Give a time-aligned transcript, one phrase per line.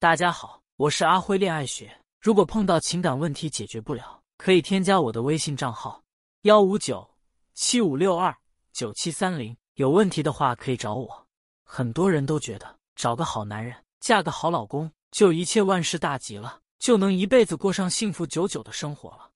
[0.00, 1.92] 大家好，我是阿辉恋爱学。
[2.20, 6.00] 如果碰到情感问题解决不了，可以添加我的微信账号
[6.42, 7.10] 幺五九
[7.54, 8.32] 七五六二
[8.72, 9.56] 九七三零。
[9.74, 11.26] 有问题的话可以找我。
[11.64, 19.28] 很多人都觉得找个好男人，嫁个好老公，就一切万事大吉了，就能一辈子过上幸福久久的生活了。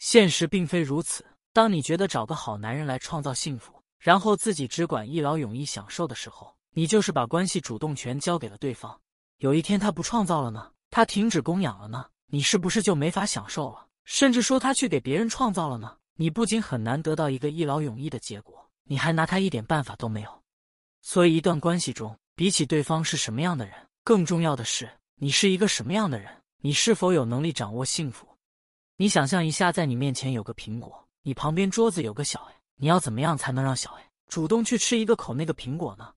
[0.00, 1.24] 现实并非如此。
[1.54, 9.00] 当你觉得找个好男人来创造幸福，然后自己只管一劳永逸享受的时候，你就是把关系主动权交给了对方。
[9.38, 10.72] 有一天他不创造了呢？
[10.90, 12.06] 他停止供养了呢？
[12.26, 13.86] 你是不是就没法享受了？
[14.04, 15.96] 甚至说他去给别人创造了呢？
[16.16, 20.42] 你不仅很难得到一个一劳永逸的结果，你还拿他一点办法都没有。
[21.02, 23.74] 所以，一段关系中，比起对方是什么样的人，
[24.04, 26.30] 更重要的是你是一个什么样的人。
[26.62, 28.26] 你是否有能力掌握幸福？
[28.96, 36.14] 你想象一下，在你面前有个苹果，你旁边桌子有个小 A，你要怎么样才能让小 A 主动去吃一个口那个苹果呢？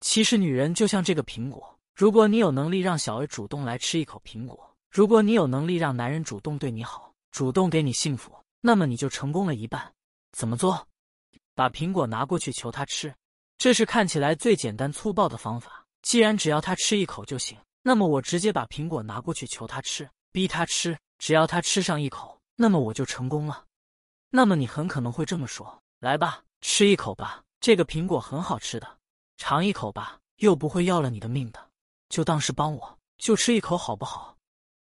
[0.00, 1.75] 其实，女人就像这个苹果。
[1.96, 8.30] 如果你有能力让小 A 主动来吃一口苹果，如果你有能力让男人主动对你好，主动给你幸福，
[8.60, 9.90] 那么你就成功了一半。
[10.32, 10.86] 怎么做？
[11.54, 13.14] 把苹果拿过去求他吃，
[13.56, 15.86] 这是看起来最简单粗暴的方法。
[16.02, 23.64] 既然只要他吃一口就行，那么我直接把苹果拿过去求他吃，逼他吃，只要他吃上一口，那么我就成功了。
[24.28, 28.98] 那么你很可能会这么说：“来吧，吃一口吧，这个苹果很好吃的，
[29.38, 31.58] 尝一口吧，又不会要了你的命的。”
[32.08, 34.36] 就当是帮我，就吃一口好不好？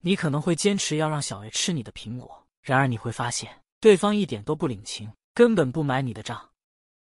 [0.00, 6.48] 你可能会坚持要让小 A 吃你的苹果，然而你会发现对方一点都不领情，根本不买你的账。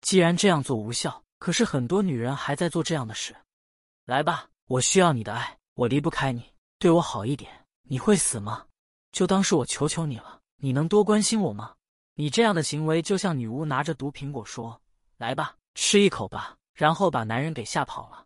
[0.01, 3.37] 既然这样做无效，可是很多女人还在做这样的事。
[4.07, 7.67] 来吧，我需要你的爱，我离不开你，对我好一点。
[7.83, 8.65] 你会死吗？
[9.13, 11.75] 就当是我求求你了，你能多关心我吗？
[12.15, 14.81] 你这样的行为就像女巫拿着毒苹果说
[15.19, 18.25] ：“来吧，吃一口吧。”然后把男人给吓跑了。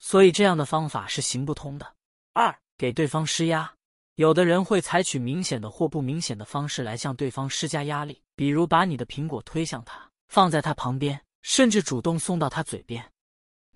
[0.00, 1.94] 所以这样的方法是行不通的。
[2.32, 3.72] 二，给对方施压。
[4.16, 13.12] 有的人会采取明显的或不明显的方式来向对方施加压力，比如把你的苹果推向他，放在他旁边，甚至主动送到他嘴边。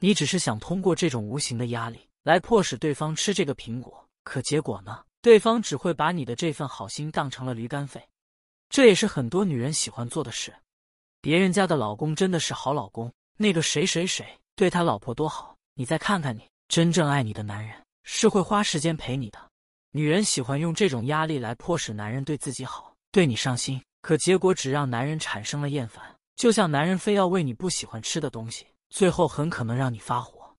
[0.01, 5.05] 你只是想通过这种无形的压力来迫使对方吃这个苹果，可结果呢？
[5.23, 8.07] 对方只会把你的这份好心当成了驴肝肺。
[8.69, 10.55] 这也是很多女人喜欢做的事。
[11.23, 15.54] 别人家的老公真的是好老公，那个谁谁谁对他老婆多好。
[15.77, 19.39] 你再看看你，真正爱你的男人是会花时间陪你的。
[19.91, 26.05] 女人喜欢用这种压力来迫使男人对自己好，对你上心，可结果只让男人产生了厌烦。
[26.37, 30.55] 就像男人非要喂你不喜欢吃的东西，最后很可能让你发火。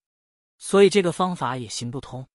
[0.57, 2.25] 所以这个方法也行不通。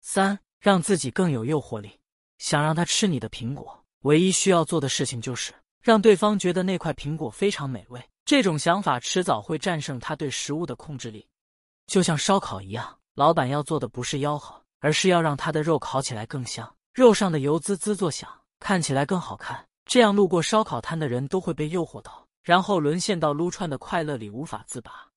[0.00, 1.98] 三，让自己更有诱惑力。
[2.38, 8.02] 想让他吃你的苹果，唯一需要做的事情就是让对方觉得那块苹果非常美味。
[8.24, 11.26] 这种想法迟早会战胜他对食物的控制力。
[11.86, 19.66] 就像烧烤一样，老板要做的不是吆喝，而是要让他的肉烤起来更香，肉上的油滋滋作响，看起来更好看。
[19.84, 25.08] 这样路过烧烤摊的人都会被诱惑到，然后沦陷到撸串的快乐里无法自拔。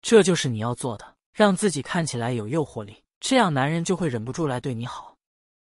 [0.00, 5.16] 这就是你要做的，让自己看起来有诱惑力，这样男人就会忍不住来对你好。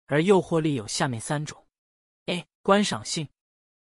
[0.07, 1.65] 而诱惑力有下面三种
[2.27, 2.45] ：A.
[2.61, 3.27] 观赏性，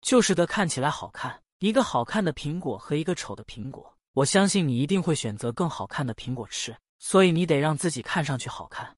[0.01, 3.96] 就是得看起来好看，一个好看的苹果和一个丑的苹果。
[4.17, 8.97] 我相信你一定会选择更好看的苹果吃，所以你得让自己看上去好看。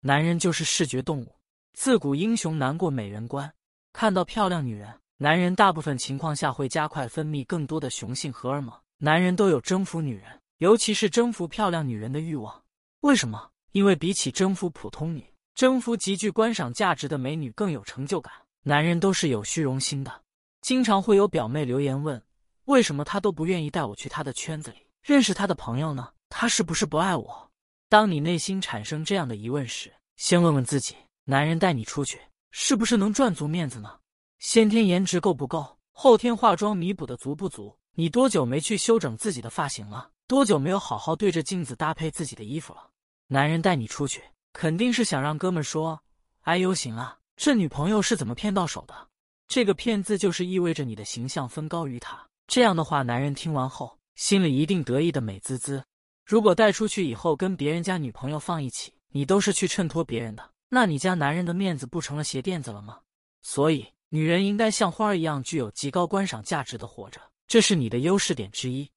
[0.00, 1.34] 男人就是视觉动物，
[1.72, 3.50] 自古英雄难过美人关。
[3.94, 8.70] 看到漂亮女人，男人大部分情况下会加快分泌更多的雄性荷尔蒙。
[8.98, 10.24] 男人都有征服女人，
[10.58, 12.62] 尤其是征服漂亮女人的欲望。
[13.00, 13.50] 为什么？
[13.72, 18.30] 因为比起征服普通女，征服极具观赏价值的美女更有成就感。
[18.62, 20.20] 男人都是有虚荣心的，
[20.60, 22.22] 经常会有表妹留言问。
[22.66, 26.12] 为什么他都不愿意带我去他的圈子里认识他的朋友呢？
[26.28, 27.50] 他是不是不爱我？
[27.88, 30.94] 当你内心产生这样的疑问时，先问问自己：
[31.24, 32.20] 男人带你出去，
[32.52, 33.98] 是不是能赚足面子呢？
[34.38, 35.78] 先天颜值够不够？
[35.92, 37.76] 后天化妆弥补的足不足？
[37.94, 40.10] 你多久没去修整自己的发型了？
[40.28, 42.88] 多久没有好好对着镜子搭配自己的衣服了？
[43.26, 44.22] 男人带你出去，
[44.52, 46.00] 肯定是想让哥们说
[46.42, 49.08] ：“哎呦，行啊，这女朋友是怎么骗到手的？”
[49.48, 52.24] 这个“骗”字就是意味着你的形象分高于他。
[52.50, 55.84] 这样的话，男人听完后心里一定得意的美滋滋。
[56.26, 62.98] 如果带出去以后跟别人家女朋友放一起，你都是去衬托别人的，那你家男人的面子不成了鞋垫子了吗？
[63.40, 68.90] 所以，女人应该像花儿一样具有极高观赏价值的活着，这是你的优势点之一。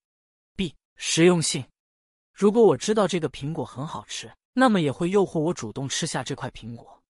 [0.56, 1.64] B 实用性，
[2.34, 7.04] 如果我知道这个苹果很好吃，那么也会诱惑我主动吃下这块苹果。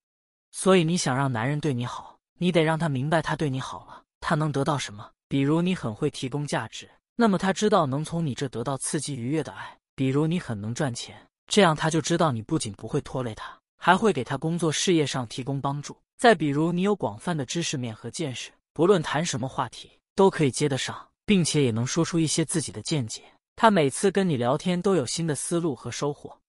[0.52, 5.10] 所以，你想让男人对你好，你得让他明白他对你好了，他能得到什么。
[5.34, 9.80] 比如你很会提供价值，那么他知道能从你这得到刺激愉悦的爱。
[9.96, 15.98] 比如你很能赚钱，这样他就知道你不仅不会拖累他，还会给他工作事业上提供帮助。
[16.18, 23.24] 再比如，你有广泛的知识面和见识，不论谈什么话题都可以接得上，并且也能说出一些自己的见解。
[23.56, 26.40] 他每次跟你聊天都有新的思路和收获，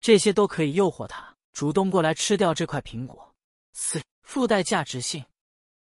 [0.00, 3.34] 这些都可以诱惑他主动过来吃掉这块苹果。
[3.74, 5.22] 四、附带价值性，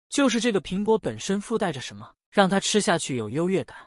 [0.10, 3.78] 就是这个苹果本身附带着什么，让他吃下去有优越感。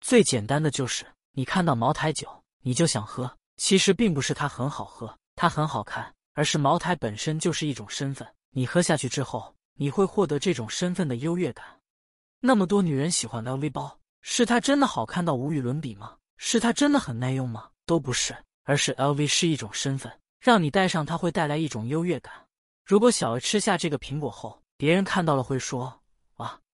[0.00, 8.28] 最简单的就是，你看到茅台酒，你就想喝，其实并不是它很好喝，它很好看，而是茅台本身就是一种身份。
[8.50, 11.64] 你喝下去之后，你会获得这种身份的优越感。
[12.40, 13.98] 那么多女人喜欢 LV 包。
[14.22, 16.14] 是它真的好看到无与伦比吗？
[16.36, 17.70] 是它真的很耐用吗？
[17.86, 22.34] 都不是，而是 LV 是一种身份，让你戴上它会带来一种优越感。
[22.84, 25.99] 如果小 A 吃下这个苹果后，别人看到了会说：“，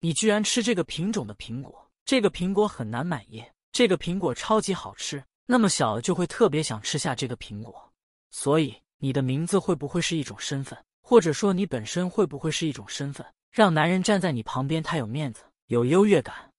[0.05, 7.93] 你居然吃这个品种的苹果，这个苹果很难买耶，这个苹果超级好吃。”那么小就会特别想吃下这个苹果。
[8.33, 16.51] 所以你的名字会不会是一种身份，或者说你本身会不会是一种身份，让男人站在你旁边他有面子、有优越感？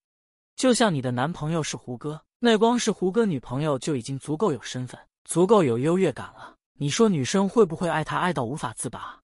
[0.56, 6.56] 就像你的男朋友是胡歌，那光是胡歌女朋友就已经足够有身份、足够有优越感了。
[6.78, 9.20] 你说女生会不会爱他爱到无法自拔？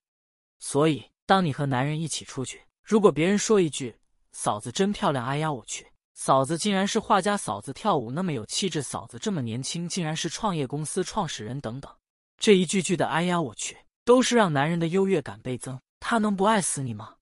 [0.58, 3.94] 所以，当你和男人一起出去，如果别人说一句
[4.42, 11.94] “嫂子真漂亮”，哎呀我去，嫂子竟然是画家，嫂子跳舞那么有气质，嫂子这么年轻，竟然是创业公司创始人等等，
[12.38, 15.78] 这一句句的“哎呀我去”，都是让男人的优越感倍增。
[16.00, 17.16] 他能不爱死你吗？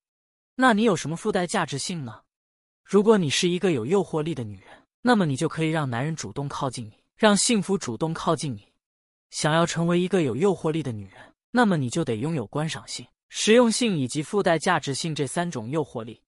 [0.55, 2.21] 那你有什么附带价值性呢？
[2.85, 8.69] 如果你是一个有诱惑力的女人，那么你就可以让男人主动靠近你，让幸福主动靠近你。
[9.31, 16.23] 想要成为一个有诱惑力的女人，那么你就得拥有观赏性、实用性以及附带价值性这三种诱惑力。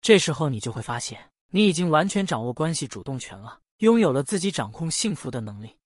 [0.00, 5.77] 这时候你就会发现，你已经完全掌握关系主动权了，拥有了自己掌控幸福的能力。